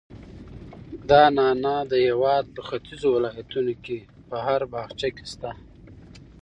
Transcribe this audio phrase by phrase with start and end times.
[1.09, 3.97] دا نعناع د هېواد په ختیځو ولایتونو کې
[4.29, 5.51] په هر باغچه کې شته.